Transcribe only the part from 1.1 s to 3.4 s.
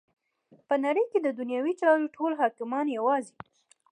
کی چی ددنیوی چارو ټول حاکمان یواځی